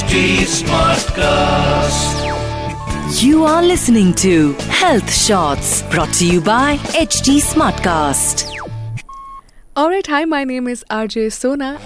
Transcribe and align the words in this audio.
HD 0.00 0.18
Smartcast. 0.48 2.16
You 3.22 3.44
are 3.44 3.62
listening 3.62 4.14
to 4.14 4.54
Health 4.80 5.12
Shots 5.12 5.82
brought 5.90 6.10
to 6.14 6.26
you 6.26 6.40
by 6.40 6.78
HD 6.96 7.38
Smartcast. 7.38 8.50
Alright, 9.76 10.06
hi, 10.06 10.24
my 10.24 10.44
name 10.44 10.68
is 10.68 10.86
RJ 10.90 11.32
Sona 11.32 11.78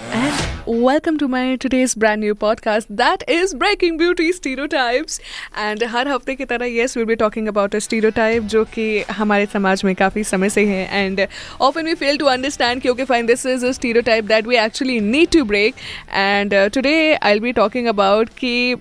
welcome 0.67 1.17
to 1.17 1.27
my 1.27 1.55
today's 1.55 1.93
brand 1.97 2.19
new 2.19 2.33
podcast 2.33 2.91
that 2.91 3.23
is 3.29 3.55
breaking 3.55 3.97
beauty 3.97 4.31
stereotypes 4.65 5.19
and 5.57 5.83
हर 5.83 6.07
हफ़्ते 6.07 6.35
की 6.35 6.45
तरह 6.45 6.65
yes 6.65 6.95
we'll 6.97 7.05
be 7.05 7.15
talking 7.15 7.47
about 7.47 7.75
a 7.75 7.79
stereotype 8.09 8.43
जो 8.43 8.63
कि 8.65 8.87
हमारे 9.11 9.45
समाज 9.45 9.83
में 9.85 9.93
काफ़ी 9.95 10.23
समय 10.23 10.49
से 10.49 10.65
है. 10.65 11.03
And 11.03 11.21
often 11.61 11.85
we 11.85 11.93
fail 11.93 12.17
to 12.17 12.25
understand 12.25 12.81
क्योंकि 12.81 13.03
fine 13.03 13.25
this 13.25 13.45
is 13.45 13.65
a 13.65 13.71
stereotype 14.01 14.25
that 14.25 14.47
we 14.47 14.55
actually 14.55 14.99
need 14.99 15.29
to 15.29 15.43
break 15.43 15.75
and 16.13 16.53
today 16.73 17.13
I 17.13 17.33
will 17.33 17.41
be 17.41 17.51
talking 17.51 17.87
about 17.87 18.29
कि 18.37 18.75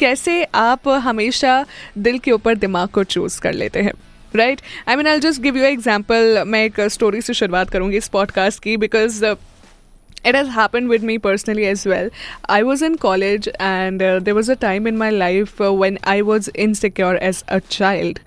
कैसे 0.00 0.42
आप 0.54 0.88
हमेशा 1.04 1.64
दिल 1.98 2.18
के 2.18 2.32
ऊपर 2.32 2.54
दिमाग 2.56 2.88
को 2.88 3.04
चूज़ 3.04 3.40
कर 3.40 3.52
लेते 3.52 3.80
हैं. 3.80 3.92
Right 4.36 4.60
I 4.88 4.96
mean 4.96 5.06
I 5.06 5.20
just 5.20 5.40
give 5.42 5.56
you 5.56 5.64
example 5.64 6.42
मैं 6.46 6.64
एक 6.64 6.80
स्टोरी 6.90 7.20
से 7.22 7.34
शुरुआत 7.34 7.70
करूँगी 7.70 7.96
इस 7.96 8.08
पॉडकास्ट 8.08 8.62
की 8.62 8.76
because 8.76 9.24
it 10.24 10.34
has 10.34 10.48
happened 10.48 10.88
with 10.88 11.02
me 11.02 11.18
personally 11.18 11.66
as 11.66 11.84
well. 11.84 12.10
I 12.48 12.62
was 12.62 12.82
in 12.82 12.96
college, 12.98 13.48
and 13.60 14.02
uh, 14.02 14.18
there 14.20 14.34
was 14.34 14.48
a 14.48 14.56
time 14.56 14.86
in 14.86 14.98
my 14.98 15.10
life 15.10 15.60
uh, 15.60 15.72
when 15.74 15.98
I 16.04 16.22
was 16.22 16.48
insecure 16.56 17.16
as 17.22 17.44
a 17.48 17.60
child. 17.60 18.20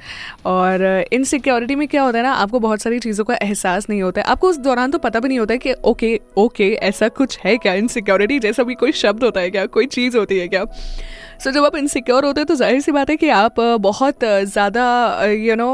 और 0.45 0.83
insecurity 1.13 1.75
में 1.75 1.87
क्या 1.87 2.03
होता 2.03 2.17
है 2.17 2.23
ना 2.23 2.33
आपको 2.35 2.59
बहुत 2.59 2.81
सारी 2.81 2.99
चीज़ों 2.99 3.25
का 3.25 3.37
एहसास 3.41 3.89
नहीं 3.89 4.01
होता 4.01 4.21
है 4.21 4.27
आपको 4.27 4.49
उस 4.49 4.57
दौरान 4.59 4.91
तो 4.91 4.97
पता 4.99 5.19
भी 5.19 5.27
नहीं 5.27 5.39
होता 5.39 5.53
है 5.53 5.57
कि 5.57 5.73
ओके 5.85 6.19
ओके 6.37 6.71
ऐसा 6.83 7.09
कुछ 7.19 7.37
है 7.45 7.57
क्या 7.57 7.73
इनसिक्योरिटी 7.73 8.39
जैसा 8.39 8.63
भी 8.63 8.75
कोई 8.75 8.91
शब्द 9.01 9.23
होता 9.23 9.39
है 9.39 9.51
क्या 9.51 9.65
कोई 9.77 9.85
चीज़ 9.97 10.17
होती 10.17 10.39
है 10.39 10.47
क्या 10.47 10.63
सो 10.65 11.49
so, 11.49 11.55
जब 11.55 11.65
आप 11.65 11.75
इनसिक्योर 11.75 12.25
होते 12.25 12.39
हैं 12.39 12.47
तो 12.47 12.55
ज़ाहिर 12.55 12.81
सी 12.81 12.91
बात 12.91 13.09
है 13.09 13.15
कि 13.17 13.29
आप 13.31 13.55
uh, 13.55 13.79
बहुत 13.81 14.23
ज़्यादा 14.23 15.25
यू 15.31 15.55
नो 15.55 15.71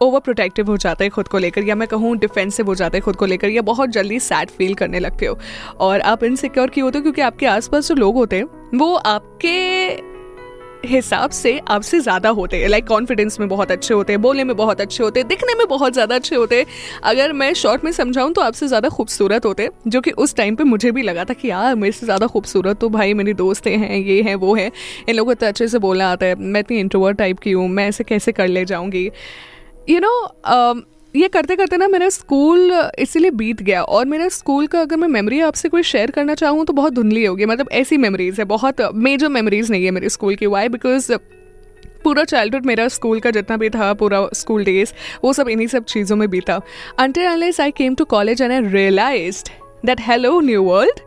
ओवर 0.00 0.20
प्रोटेक्टिव 0.20 0.66
हो 0.66 0.76
जाते 0.76 1.04
हैं 1.04 1.10
खुद 1.10 1.28
को 1.28 1.38
लेकर, 1.38 1.62
या 1.62 1.74
मैं 1.74 1.88
कहूँ 1.88 2.16
डिफेंसिव 2.18 2.66
हो 2.66 2.74
जाते 2.74 2.98
हैं 2.98 3.04
खुद 3.04 3.16
को 3.16 3.26
लेकर, 3.26 3.48
या 3.48 3.62
बहुत 3.62 3.90
जल्दी 3.90 4.20
सैड 4.20 4.50
फील 4.50 4.74
करने 4.74 4.98
लगते 4.98 5.26
हो। 5.26 5.38
और 5.80 6.00
आप 6.02 6.24
इनसिक्योर 6.24 6.70
क्यों 6.70 6.84
होते 6.84 6.98
हो? 6.98 7.02
क्योंकि 7.02 7.20
आपके 7.22 7.46
आसपास 7.46 7.88
जो 7.88 7.94
लोग 7.94 8.14
होते 8.14 8.36
हैं, 8.36 8.44
वो 8.74 8.94
आपके 8.94 10.08
हिसाब 10.84 11.30
से 11.30 11.58
आपसे 11.68 11.98
ज़्यादा 12.00 12.28
होते 12.28 12.56
हैं। 12.56 12.68
लाइक 12.68 12.86
कॉन्फिडेंस 12.86 13.38
में 13.40 13.48
बहुत 13.48 13.70
अच्छे 13.70 13.94
होते 13.94 14.12
हैं, 14.12 14.20
बोलने 14.22 14.44
में 14.44 14.54
बहुत 14.56 14.80
अच्छे 14.80 15.02
होते 15.04 15.20
हैं, 15.20 15.28
दिखने 15.28 15.54
में 15.54 15.66
बहुत 15.68 15.92
ज़्यादा 15.92 16.14
अच्छे 16.14 16.36
होते 16.36 16.58
हैं। 16.58 16.66
अगर 17.04 17.32
मैं 17.32 17.52
शॉर्ट 17.54 17.84
में 17.84 17.90
समझाऊँ 17.92 18.32
तो 18.32 18.40
आपसे 18.40 18.68
ज़्यादा 18.68 18.88
खूबसूरत 18.88 19.46
होते 19.46 19.68
जो 19.86 20.00
कि 20.00 20.10
उस 20.10 20.34
टाइम 20.36 20.56
पे 20.56 20.64
मुझे 20.64 20.90
भी 20.90 21.02
लगा 21.02 21.24
था 21.24 21.34
कि 21.34 21.50
यार, 21.50 21.74
मेरे 21.74 21.92
से 21.92 22.06
ज़्यादा 22.06 22.26
खूबसूरत 22.26 22.78
तो 22.78 22.88
भाई 22.88 23.14
मेरी 23.14 23.34
दोस्त 23.34 23.66
हैं 23.66 23.96
ये 23.96 24.20
हैं, 24.22 24.34
वो 24.36 24.54
हैं। 24.54 24.70
इन 25.08 25.14
लोगों 25.14 25.26
को 25.26 25.32
इतना 25.32 25.48
अच्छे 25.48 25.68
से 25.68 25.78
बोलना 25.78 26.10
आता 26.12 26.26
है, 26.26 26.34
मैं 26.34 26.60
इतनी 26.60 26.78
इंट्रोवर्ट 26.80 27.18
टाइप 27.18 27.38
की 27.38 27.52
हूँ, 27.52 27.68
मैं 27.68 27.88
ऐसे 27.88 28.04
कैसे 28.04 28.32
कर 28.32 28.48
ले 28.48 28.64
जाऊँगी? 28.64 29.10
यू 29.88 30.00
नो 30.00 30.12
uh, 30.46 30.80
ये 31.14 31.28
करते 31.28 31.54
करते 31.56 31.76
ना 31.76 31.86
मेरा 31.88 32.08
स्कूल 32.08 32.72
इसीलिए 32.98 33.30
बीत 33.30 33.62
गया 33.62 33.82
और 33.82 34.04
मेरा 34.06 34.28
स्कूल 34.28 34.66
का 34.66 34.80
अगर 34.80 34.96
मैं 34.96 35.08
मेमोरी 35.08 35.40
आपसे 35.40 35.68
कोई 35.68 35.82
शेयर 35.82 36.10
करना 36.10 36.34
चाहूँ 36.34 36.64
तो 36.66 36.72
बहुत 36.72 36.92
धुंधली 36.92 37.24
होगी। 37.24 37.44
मतलब 37.44 37.68
ऐसी 37.72 37.96
मेमोरीज 37.96 38.38
है 38.38 38.44
बहुत 38.44 38.82
मेजर 38.94 39.28
मेमोरीज 39.28 39.70
नहीं 39.70 39.84
है 39.84 39.90
मेरे 39.90 40.08
स्कूल 40.08 40.34
की। 40.34 40.46
वाई 40.46 40.68
बिकॉज़ 40.68 41.12
पूरा 42.04 42.24
चाइल्डहुड 42.24 42.66
मेरा 42.66 42.86
स्कूल 42.88 43.20
का 43.20 43.30
जितना 43.30 43.56
भी 43.56 43.70
था 43.70 43.92
पूरा 43.94 44.26
स्कूल 44.34 44.64
डेज़ 44.64 44.92
वो 45.24 45.32
सब 45.32 45.48
इन्हीं 45.48 45.66
सब 45.68 45.84
चीज़ों 45.84 46.16
में 46.16 46.28
बीता। 46.30 46.60
Until 46.98 47.26
unless 47.26 47.60
I 47.60 47.70
came 47.70 47.94
to 47.94 48.04
college 48.04 48.42
and 48.42 48.52
I 48.52 48.72
realize 48.72 49.42
that 49.86 50.00
hello 50.00 50.40
new 50.40 50.62
world 50.62 51.00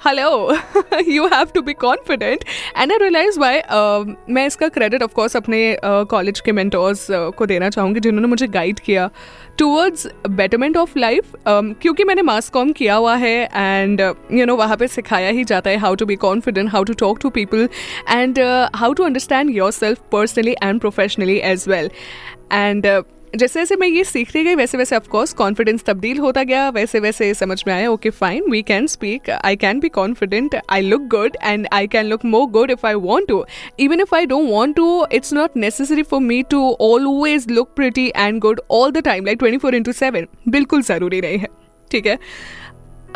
hello 0.00 0.52
you 1.06 1.26
have 1.26 1.46
to 1.54 1.60
be 1.62 1.72
confident 1.74 2.44
and 2.76 2.92
I 2.92 2.98
realize 2.98 3.38
why 3.40 3.60
मैं 4.28 4.46
इसका 4.46 4.68
क्रेडिट 4.68 5.02
ऑफकोर्स 5.02 5.36
अपने 5.36 5.58
कॉलेज 5.82 6.34
uh, 6.34 6.40
के 6.40 6.52
मेंटोर्स 6.52 7.00
uh, 7.02 7.32
को 7.32 7.46
देना 7.46 7.70
चाहूँगी 7.70 8.00
जिन्होंने 8.00 8.28
मुझे 8.28 8.46
गाइड 8.48 8.80
किया 8.80 9.08
टूवर्ड्स 9.58 10.06
बेटरमेंट 10.30 10.76
ऑफ़ 10.76 10.98
लाइफ 10.98 11.32
क्योंकि 11.48 12.04
मैंने 12.04 12.22
मास 12.22 12.48
कॉम 12.50 12.72
किया 12.72 12.94
हुआ 12.94 13.16
है 13.16 13.34
एंड 13.46 14.00
यू 14.32 14.46
नो 14.46 14.56
वहाँ 14.56 14.76
पे 14.76 14.88
सिखाया 14.88 15.30
ही 15.30 15.44
जाता 15.44 15.70
है 15.70 15.76
how 15.78 15.94
to 15.94 16.06
be 16.06 16.16
confident 16.18 16.70
how 16.72 16.84
to 16.84 16.94
talk 16.98 17.18
to 17.22 17.30
people 17.32 17.68
and 18.10 18.38
how 18.74 18.92
to 18.92 19.04
understand 19.04 19.50
yourself 19.72 20.02
personally 20.12 20.56
and 20.62 20.80
professionally 20.80 21.38
as 21.44 21.64
well 21.68 21.90
and 22.52 22.86
जैसे 23.36 23.60
जैसे 23.60 23.76
मैं 23.76 23.86
ये 23.88 24.02
सीखती 24.04 24.42
गई, 24.44 24.54
वैसे 24.54 24.78
वैसे 24.78 24.96
ऑफकोर्स 24.96 25.32
कॉन्फिडेंस 25.32 25.82
तब्दील 25.84 26.18
होता 26.18 26.42
गया, 26.42 26.68
वैसे 26.70 27.00
वैसे 27.00 27.32
समझ 27.34 27.62
में 27.66 27.72
आया 27.74 27.90
okay 27.90 28.10
fine 28.10 28.50
we 28.50 28.62
can 28.62 28.86
speak 28.86 29.30
I 29.30 29.56
can 29.56 29.80
be 29.80 29.88
confident 29.88 30.56
I 30.70 30.80
look 30.80 31.02
good 31.10 31.36
and 31.42 31.66
I 31.72 31.86
can 31.86 32.06
look 32.06 32.24
more 32.24 32.46
good 32.50 32.70
if 32.70 32.86
I 32.86 32.94
want 32.96 33.28
to 33.28 33.44
even 33.80 34.00
if 34.00 34.14
I 34.16 34.26
don't 34.26 34.50
want 34.50 34.76
to 34.76 35.06
it's 35.12 35.32
not 35.32 35.56
necessary 35.56 36.02
for 36.02 36.20
me 36.20 36.42
to 36.50 36.60
always 36.80 37.46
look 37.50 37.74
pretty 37.76 38.06
and 38.16 38.40
good 38.40 38.60
all 38.70 38.92
the 38.92 39.04
time 39.04 39.24
like 39.24 39.38
twenty 39.38 39.58
four 39.58 39.74
into 39.74 39.92
seven 39.92 40.26
बिल्कुल 40.48 40.82
ज़रूरी 40.82 41.20
नहीं 41.20 41.38
है, 41.38 41.48
ठीक 41.90 42.06
है? 42.06 42.18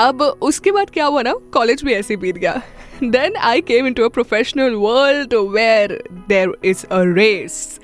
अब 0.00 0.22
उसके 0.22 0.70
बाद 0.72 0.90
क्या 0.90 1.04
हुआ 1.06 1.22
ना 1.22 1.34
कॉलेज 1.52 1.84
भी 1.84 1.92
ऐसे 1.92 2.16
बीत 2.16 2.36
गया। 2.36 2.60
Then 3.02 3.36
I 3.36 3.60
came 3.62 3.86
into 3.92 4.04
a 4.04 4.08
professional 4.10 4.74
world 4.76 5.34
where 5.54 6.02
there 6.28 6.56
is 6.64 6.84
a 6.86 7.02
race 7.16 7.78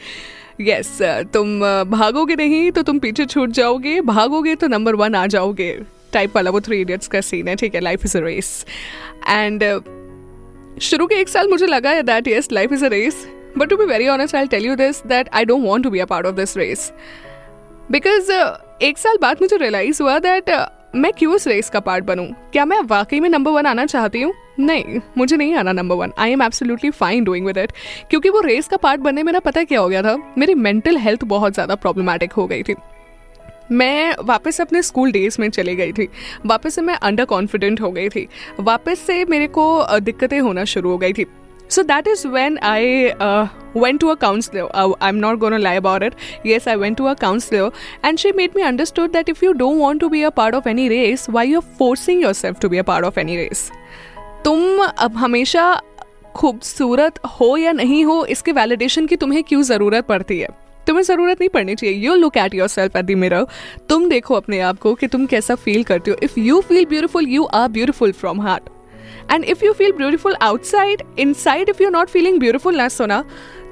yes 0.61 0.99
तुम 1.33 1.61
भागोगे 1.91 2.35
नहीं 2.37 2.71
तो 2.73 2.83
तुम 2.83 2.99
पीछे 2.99 3.25
छूट 3.27 3.51
जाओगे। 3.51 4.01
भागोगे 4.01 4.55
तो 4.55 4.67
नंबर 4.69 4.95
वन 4.95 5.15
आ 5.15 5.27
जाओगे। 5.27 5.71
टाइप 6.13 6.37
वाला 6.37 6.51
वो 6.51 6.61
थ्री 6.61 6.81
इडियट्स 6.81 7.09
का 7.09 7.21
सीन 7.21 7.49
है, 7.49 7.55
ठीक 7.57 7.75
है? 7.75 7.81
Life 7.81 8.05
is 8.05 8.17
a 8.19 8.21
race 8.21 8.65
and 9.29 9.65
शुरू 10.83 11.07
के 11.07 11.15
एक 11.15 11.29
साल 11.29 11.49
मुझे 11.49 11.67
लगा 11.67 11.91
है 11.91 12.03
that 12.03 12.29
yes 12.29 12.49
life 12.53 12.73
is 12.73 12.85
a 12.85 12.89
race 12.89 13.27
but 13.59 13.69
to 13.71 13.77
be 13.77 13.85
very 13.85 14.09
honest 14.09 14.37
I 14.37 14.47
tell 14.47 14.67
you 14.67 14.75
this 14.77 15.03
that 15.07 15.29
I 15.33 15.45
don't 15.45 15.65
want 15.65 15.85
to 15.85 15.91
be 15.91 15.99
a 15.99 16.05
part 16.05 16.27
of 16.27 16.35
this 16.35 16.57
race 16.57 16.93
because 17.91 18.33
एक 18.83 18.99
साल 18.99 19.19
बाद 19.23 19.39
मुझे 19.43 19.57
रियलाइज़ 19.57 20.03
हुआ 20.03 20.19
दैट 20.19 20.51
मैं 20.97 21.13
क्यों 21.13 21.35
इस 21.37 21.47
रेस 21.49 21.71
का 21.71 21.81
पार्ट 21.81 22.05
बनूं? 22.05 22.27
क्या 22.53 22.65
मैं 22.65 22.81
वाकई 22.87 23.21
में 23.21 23.29
नंबर 23.29 23.51
वन 23.51 23.67
आना 23.67 23.85
चाहती 23.87 24.23
हूँ? 24.23 24.33
नहीं, 24.59 25.01
मुझे 25.19 25.37
नहीं 25.37 25.55
आना 25.55 25.73
number 25.73 25.97
one 25.97 26.13
I 26.19 26.33
am 26.33 26.43
absolutely 26.43 26.91
fine 26.91 27.25
doing 27.25 27.47
with 27.47 27.59
it 27.59 27.73
क्योंकि 28.11 28.29
वो 28.29 28.41
रेस 28.41 28.69
का 28.69 28.77
पार्ट 28.77 29.01
बनने 29.01 29.23
में 29.23 29.33
ना 29.33 29.39
पता 29.41 29.65
क्या 29.65 29.81
हो 29.81 29.89
गया 29.89 30.03
था? 30.03 30.17
मेरी 30.39 30.55
मेंटल 30.57 30.97
हेल्थ 30.97 31.25
बहुत 31.27 31.55
ज़्यादा 31.55 31.75
प्रॉब्लमेटिक 31.77 32.33
हो 32.33 32.47
गई 32.47 32.63
थी। 32.63 32.75
मैं 33.73 34.15
वापस 34.25 34.61
अपने 34.61 34.83
स्कूल 34.83 35.13
डेज़ 35.13 35.37
में 35.41 35.49
चली 35.51 35.75
गई 35.77 35.93
थी। 35.93 36.09
वापस 36.47 36.75
से 36.75 36.83
मैं 36.83 36.95
अंडर 36.97 37.25
कॉन्फिडेंट 37.25 37.81
हो 37.81 37.91
गई 37.91 38.09
थी। 38.09 38.27
वापस 38.61 38.99
से 38.99 39.25
मेरे 39.25 39.47
को 39.49 39.99
दिक्कतें 40.01 40.39
होना 40.41 40.65
शुरू 40.65 40.91
हो 40.91 40.99
गई 40.99 41.13
थी। 41.13 41.27
So 41.71 41.83
that 41.83 42.07
is 42.09 42.27
when 42.29 42.59
I 42.59 43.05
went 43.77 44.01
to 44.01 44.09
a 44.09 44.15
counsellor 44.15 44.69
I 44.75 45.09
am 45.09 45.17
not 45.17 45.39
gonna 45.39 45.57
lie 45.59 45.77
about 45.77 46.03
it 46.03 46.15
yes 46.47 46.69
I 46.69 46.77
went 46.77 46.97
to 46.97 47.05
a 47.05 47.13
counsellor 47.15 47.71
and 48.05 48.19
she 48.19 48.33
made 48.33 48.57
me 48.57 48.63
understood 48.63 49.11
that 49.13 49.29
if 49.29 49.45
you 49.45 49.53
don't 49.53 49.79
want 49.81 50.01
to 50.01 50.09
be 50.09 50.23
a 50.23 50.31
part 50.31 50.55
of 50.55 50.69
any 50.69 50.89
race 50.89 51.27
why 51.31 51.49
you 51.49 51.61
are 51.61 51.75
forcing 51.79 52.23
yourself 52.33 52.61
to 52.61 52.69
be 52.69 52.79
a 52.79 52.83
part 52.83 53.05
of 53.05 53.21
any 53.21 53.37
race 53.37 53.71
तुम 54.45 54.79
अब 54.79 55.17
हमेशा 55.17 55.81
खूबसूरत 56.37 57.19
हो 57.31 57.57
या 57.57 57.73
नहीं 57.73 58.05
हो, 58.05 58.25
इसके 58.27 58.53
validation 58.53 59.07
की 59.07 59.17
तुम्हें 59.17 59.43
क्यों 59.45 59.63
ज़रूरत 59.63 60.07
पड़ती 60.07 60.39
है? 60.39 60.49
तुम्हें 60.87 61.03
ज़रूरत 61.05 61.41
नहीं 61.41 61.49
पड़नी 61.49 61.75
चाहिए। 61.75 61.97
You 61.97 62.15
look 62.15 62.37
at 62.37 62.55
yourself 62.69 62.97
at 62.97 63.05
the 63.05 63.47
तुम 63.89 64.09
देखो 64.09 64.35
अपने 64.35 64.61
आप 64.61 64.79
को 64.79 64.95
कि 64.95 65.07
तुम 65.07 65.27
कैसा 65.27 65.55
फील 65.57 65.83
करते 65.85 66.11
हो। 66.11 66.17
If 66.23 66.39
you 66.41 66.61
feel 66.61 66.85
beautiful 66.87 67.29
you 67.29 67.45
are 67.45 67.69
beautiful 67.69 68.13
from 68.13 68.41
heart 68.41 68.69
and 69.33 69.45
if 69.45 69.65
you 69.65 69.73
feel 69.73 69.93
beautiful 69.93 70.37
outside 70.43 71.03
inside 71.35 71.69
if 71.69 71.83
you 71.83 71.91
not 71.91 72.09
feeling 72.09 72.39
beautiful 72.41 72.77
ना 72.77 72.89
सोना 72.91 73.25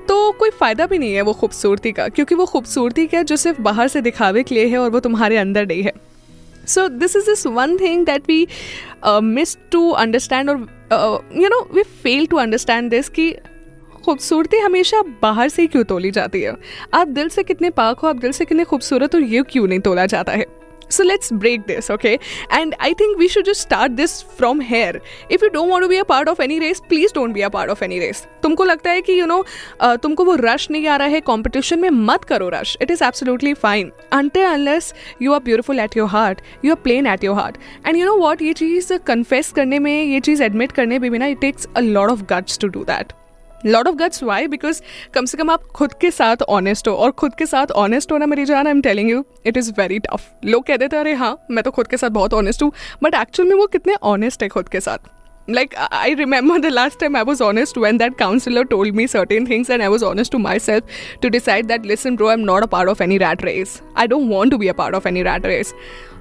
तो 0.09 0.31
कोई 0.33 0.51
फ़ायदा 0.51 0.87
भी 0.87 0.99
नहीं 0.99 1.15
है 1.15 1.23
वो 1.23 1.33
खूबसूरती 1.33 1.93
का, 1.93 2.09
क्योंकि 2.09 2.35
वो 2.35 2.47
खूबसूरती 2.47 3.07
क्या 3.07 3.23
जो 3.23 3.37
सिर्फ़ 3.37 3.61
बाहर 3.63 3.89
से 3.89 4.01
दिखावे 4.01 4.43
के 4.43 4.55
लिए 4.55 4.67
है 4.67 4.79
और 4.79 4.91
वो 4.91 5.01
तुम्हारे 5.01 5.37
अंदर 5.37 5.67
नहीं 5.67 5.83
है। 5.83 5.93
So 6.67 6.89
this 6.89 7.17
is 7.17 7.27
this 7.27 7.47
one 7.47 7.77
thing 7.79 8.05
that 8.07 8.29
we 8.29 8.47
miss 9.23 9.57
to 9.73 9.91
understand 9.91 10.51
और 10.51 10.57
you 11.37 11.49
know 11.49 11.61
we 11.75 11.83
fail 11.83 12.27
to 12.27 12.37
understand 12.37 12.91
this 12.91 13.09
कि 13.09 13.31
खूबसूरती 14.05 14.59
हमेशा 14.59 15.03
बाहर 15.23 15.49
से 15.49 15.63
ही 15.63 15.69
क्यों 15.69 15.85
तोली 15.85 16.11
जाती 16.11 16.41
है? 16.41 16.55
आप 16.95 17.09
दिल 17.09 17.29
से 17.29 17.43
कितने 17.43 17.71
पाक 17.71 17.99
हो, 17.99 18.09
आप 18.09 18.17
दिल 18.17 18.33
से 18.33 18.45
कितने 18.45 18.65
खूबसूरत 18.65 19.15
हो, 19.15 19.21
ये 19.21 19.43
क्यों 19.43 19.67
नहीं 19.69 19.81
तोला 19.81 20.07
जाता 20.07 20.33
है? 20.33 20.45
So 20.89 21.05
let's 21.05 21.31
break 21.31 21.67
this, 21.67 21.91
okay? 21.91 22.19
And 22.51 22.75
i 22.81 22.93
think 22.95 23.19
we 23.19 23.29
should 23.29 23.45
just 23.45 23.61
start 23.61 23.97
this 23.97 24.23
from 24.23 24.61
here. 24.61 25.01
If 25.29 25.43
you 25.43 25.51
don't 25.51 25.69
want 25.69 25.83
to 25.85 25.89
be 25.89 25.99
a 25.99 26.05
part 26.05 26.29
of 26.29 26.41
any 26.41 26.61
race, 26.61 26.81
please 26.81 27.13
don't 27.13 27.33
be 27.33 27.43
a 27.43 27.51
part 27.51 27.71
of 27.71 27.83
any 27.83 28.01
race. 28.01 28.27
तुमको 28.43 28.65
लगता 28.65 28.91
है 28.91 29.01
कि 29.03 29.19
you 29.21 29.27
know 29.27 29.45
तुमको 29.83 30.25
वो 30.25 30.35
rush 30.41 30.71
नहीं 30.71 30.87
आ 30.87 30.97
रहा 30.97 31.09
है 31.09 31.21
competition 31.21 31.79
में 31.81 31.91
मत 31.91 32.25
करो 32.25 32.49
rush 32.55 32.77
it 32.83 32.91
is 32.91 33.05
absolutely 33.05 33.55
fine 33.65 33.91
until 34.13 34.45
unless 34.45 34.93
you 35.23 35.33
are 35.33 35.41
beautiful 35.45 35.81
at 35.81 35.97
your 35.97 36.09
heart 36.09 36.41
you 36.65 36.73
are 36.73 36.81
plain 36.83 37.07
at 37.07 37.25
your 37.25 37.37
heart 37.37 37.59
and 37.87 37.97
you 37.97 38.07
know 38.07 38.17
what 38.17 38.43
ये 38.43 38.53
चीज़ 38.53 38.93
कन्फेस 39.07 39.53
करने 39.53 39.79
में, 39.79 40.05
ये 40.05 40.21
चीज़ 40.21 40.43
एडमिट 40.43 40.73
करने 40.73 40.99
में 40.99 41.11
भी 41.11 41.19
ना 41.19 41.27
it 41.27 41.41
takes 41.41 41.69
a 41.77 41.81
lot 41.81 42.11
of 42.11 42.23
guts 42.33 42.59
to 42.59 42.69
do 42.69 42.85
that 42.85 43.13
lord 43.67 43.89
of 43.89 43.97
guts 43.97 44.23
why 44.23 44.47
because 44.47 44.81
कम 45.15 45.25
से 45.25 45.39
कम 45.39 45.51
आप 45.51 45.63
खुद 45.75 45.93
के 46.01 46.11
साथ 46.11 46.43
ऑनेस्ट 46.49 46.89
हो। 46.89 46.95
और 46.95 47.11
खुद 47.11 47.35
के 47.39 47.47
साथ 47.47 47.71
ऑनेस्ट 47.85 48.13
होना 48.13 48.27
मेरी 48.27 48.45
जान 48.45 48.67
I 48.67 48.71
am 48.71 48.81
telling 48.83 49.11
you 49.11 49.25
it 49.47 49.57
is 49.57 49.73
very 49.79 49.99
tough 49.99 50.31
लोग 50.45 50.67
कहते 50.67 50.89
थे 50.89 50.97
अरे 50.97 51.13
हाँ 51.15 51.37
मैं 51.51 51.65
तो 51.65 51.71
खुद 51.71 51.87
के 51.87 51.97
साथ 51.97 52.11
बहुत 52.11 52.35
ऑनेस्ट 52.35 52.63
हूँ. 52.63 52.73
बट 53.03 53.15
एक्चुअल 53.15 53.49
में 53.49 53.57
वो 53.57 53.67
कितने 53.67 53.95
ऑनेस्ट 54.05 54.43
है 54.43 54.49
खुद 54.49 54.69
के 54.69 54.81
साथ। 54.81 55.15
Like 55.51 55.75
I 55.75 56.15
remember 56.15 56.59
the 56.61 56.67
last 56.67 56.99
time 57.01 57.17
I 57.17 57.23
was 57.25 57.43
honest 57.43 57.77
when 57.79 57.99
that 57.99 58.17
counsellor 58.19 58.65
told 58.71 58.95
me 58.95 59.07
certain 59.09 59.47
things 59.51 59.71
and 59.71 59.83
I 59.83 59.89
was 59.89 60.05
honest 60.05 60.33
to 60.33 60.39
myself 60.59 60.89
to 61.23 61.29
decide 61.29 61.67
that 61.67 61.87
listen 61.87 62.17
bro 62.17 62.31
am 62.31 62.41
not 62.41 62.63
a 62.63 62.67
part 62.67 62.89
of 62.89 63.03
any 63.03 63.19
rat 63.19 63.45
race 63.45 63.81
I 63.97 64.07
don't 64.07 64.31
want 64.31 64.53
to 64.53 64.59
be 64.59 64.69
a 64.69 64.73
part 64.73 64.95
of 64.95 65.09
any 65.09 65.23
rat 65.23 65.47
race 65.47 65.75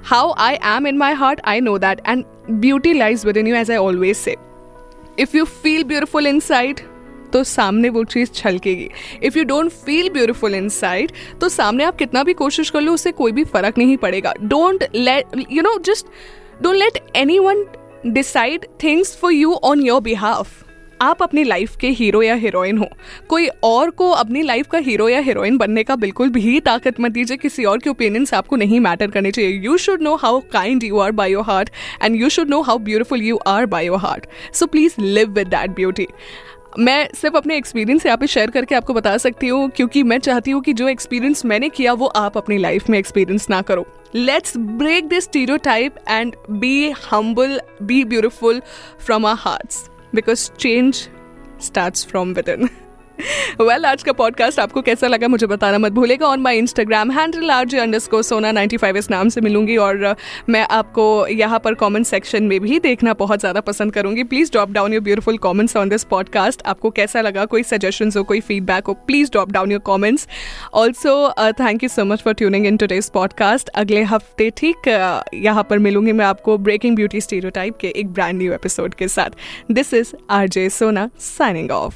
how 0.05 0.33
I 0.39 0.57
am 0.75 0.87
in 0.87 0.97
my 0.97 1.13
heart 1.13 1.41
I 1.45 1.61
know 1.61 1.77
that 1.77 2.01
and 2.07 2.23
beauty 2.49 2.93
lies 2.93 3.25
within 3.37 3.47
you 3.47 3.55
as 3.55 3.71
I 3.71 3.77
always 3.77 4.15
say 4.17 4.35
if 5.19 5.37
you 5.37 5.45
feel 5.45 5.83
beautiful 5.83 6.27
inside 6.39 6.79
तो 7.35 7.43
सामने 7.45 7.89
वो 7.89 8.03
चीज़ 8.05 8.31
छलकेगी। 8.33 8.89
If 9.23 9.37
you 9.37 9.43
don't 9.45 9.71
feel 9.71 10.09
beautiful 10.09 10.55
inside 10.71 11.11
तो 11.41 11.49
सामने 11.51 11.83
आप 11.83 11.95
कितना 11.97 12.23
भी 12.23 12.33
कोशिश 12.35 12.69
कर 12.69 12.81
लो, 12.81 12.93
उससे 12.93 13.11
कोई 13.13 13.31
भी 13.31 13.43
फ़र्क 13.45 13.77
नहीं 13.77 13.97
पड़ेगा। 13.97 14.33
Don't 14.43 14.83
let 14.95 15.47
you 15.51 15.63
know 15.63 15.77
just 15.85 16.05
don't 16.61 16.75
let 16.75 17.03
anyone 17.39 17.65
decide 18.05 18.65
things 18.83 19.17
for 19.17 19.31
you 19.33 19.53
on 19.53 19.81
your 19.81 20.01
behalf 20.01 20.63
आप 21.01 21.21
अपनी 21.23 21.43
लाइफ 21.43 21.75
के 21.75 21.87
हीरो 21.89 22.21
या 22.21 22.35
हीरोइन 22.35 22.77
हो। 22.77 22.87
कोई 23.29 23.47
और 23.63 23.89
को 23.91 24.09
अपनी 24.09 24.41
लाइफ 24.41 24.67
का 24.71 24.77
हीरो 24.77 25.07
या 25.09 25.19
हीरोइन 25.19 25.57
बनने 25.57 25.83
का 25.83 25.95
बिल्कुल 25.95 26.29
भी 26.29 26.59
ताकत 26.59 26.99
मत 26.99 27.11
दीजिए। 27.11 27.37
किसी 27.37 27.65
और 27.65 27.79
के 27.79 27.89
ओपिनियंस 27.89 28.33
आपको 28.33 28.55
नहीं 28.55 28.79
मैटर 28.79 29.11
करने 29.11 29.31
चाहिए। 29.31 29.59
You 29.59 29.77
should 29.77 30.01
know 30.01 30.15
how 30.15 30.39
kind 30.51 30.83
you 30.83 30.99
are 30.99 31.11
by 31.11 31.31
your 31.31 31.43
heart 31.45 31.69
and 32.03 32.15
you 32.15 32.29
should 32.29 32.49
know 32.49 32.61
how 32.61 32.77
beautiful 32.79 33.21
you 33.21 33.39
are 33.47 33.65
by 33.65 33.85
your 33.85 33.99
heart 33.99 34.25
so 34.53 34.65
please 34.67 34.95
live 34.99 35.31
with 35.31 35.47
that 35.47 35.75
beauty 35.75 36.07
मैं 36.79 37.07
सिर्फ़ 37.15 37.35
अपने 37.37 37.57
एक्सपीरियंस 37.57 38.05
यहाँ 38.05 38.17
पे 38.17 38.27
शेयर 38.27 38.51
करके 38.51 38.75
आपको 38.75 38.93
बता 38.93 39.15
सकती 39.17 39.47
हूँ, 39.47 39.69
क्योंकि 39.69 40.03
मैं 40.03 40.17
चाहती 40.19 40.51
हूँ 40.51 40.61
कि 40.61 40.73
जो 40.73 40.87
एक्सपीरियंस 40.87 41.45
मैंने 41.45 41.69
किया, 41.69 41.93
वो 41.93 42.05
आप 42.07 42.37
अपनी 42.37 42.57
लाइफ 42.57 42.89
में 42.89 42.97
एक्सपीरियंस 42.99 43.49
ना 43.49 43.61
करो। 43.61 43.85
Let's 44.15 44.57
break 44.57 45.07
this 45.07 45.31
stereotype 45.57 45.95
and 46.09 46.35
be 46.51 46.89
humble 47.11 47.59
be 47.81 48.03
beautiful 48.03 48.61
from 49.05 49.25
our 49.25 49.35
hearts 49.39 49.89
because 50.15 50.49
change 50.51 51.07
start 51.63 52.05
from 52.07 52.33
within 52.49 52.69
well 53.61 53.85
आज 53.85 54.03
का 54.03 54.11
पॉडकास्ट 54.11 54.59
आपको 54.59 54.81
कैसा 54.81 55.07
लगा 55.07 55.27
मुझे 55.27 55.47
बताना 55.47 55.77
मत 55.77 55.91
भूलेगा 55.91 56.27
on 56.27 56.39
my 56.39 56.57
Instagram 56.57 57.11
handle 57.11 57.51
R 57.51 57.65
J 57.65 57.79
underscore 57.99 58.21
Sona 58.21 58.51
ninety 58.51 58.77
five 58.77 58.97
इस 58.97 59.09
नाम 59.11 59.29
से 59.29 59.41
मिलूँगी 59.41 59.77
और 59.77 60.13
uh, 60.13 60.15
मैं 60.49 60.61
आपको 60.61 61.27
यहाँ 61.27 61.59
पर 61.59 61.73
कॉमेंट 61.73 62.05
सेक्शन 62.05 62.43
में 62.43 62.59
भी 62.59 62.79
देखना 62.79 63.13
बहुत 63.13 63.39
ज़्यादा 63.39 63.61
पसंद 63.61 63.93
करूँगी। 63.93 64.23
Please 64.23 64.51
drop 64.51 64.69
down 64.69 64.93
your 64.93 65.03
beautiful 65.03 65.37
comments 65.37 65.77
on 65.77 65.89
this 65.89 66.03
podcast 66.03 66.61
आपको 66.65 66.89
कैसा 66.89 67.21
लगा? 67.21 67.45
कोई 67.45 67.63
सजेशन 67.63 68.11
हो 68.17 68.23
कोई 68.23 68.39
फीडबैक 68.39 68.85
हो 68.85 68.93
please 68.93 69.31
drop 69.31 69.51
down 69.51 69.71
your 69.71 69.81
comments 69.81 70.27
also 70.73 71.33
thank 71.51 71.83
you 71.83 71.89
so 71.89 72.05
much 72.05 72.21
for 72.21 72.33
tuning 72.33 72.65
in 72.65 72.77
today's 72.77 73.09
podcast 73.09 73.69
अगले 73.69 74.03
हफ़्ते 74.03 74.49
ठीक 74.57 74.75
uh, 74.75 75.35
यहाँ 75.43 75.63
पर 75.63 75.79
मिलूँगी 75.79 76.11
मैं 76.11 76.25
आपको 76.25 76.57
ब्रेकिंग 76.57 76.95
ब्यूटी 76.95 77.21
स्टीरियो 77.21 77.51
के 77.57 77.87
एक 77.87 78.07
ब्रांड 78.07 78.39
न्यू 78.39 78.53
एपिसोड 78.53 78.93
के 78.93 79.07
साथ। 79.07 79.29
This 79.71 79.93
is 79.93 80.13
R 80.29 80.47
J 80.47 80.69
Sona 80.69 81.09
signing 81.19 81.71
off 81.71 81.95